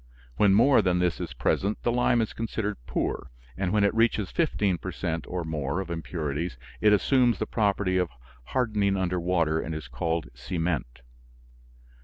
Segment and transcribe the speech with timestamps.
[0.37, 4.31] When more than this is present the lime is considered poor, and when it reaches
[4.31, 5.27] fifteen per cent.
[5.27, 8.09] or more of impurities it assumes the property of
[8.45, 11.01] hardening under water and is called cement.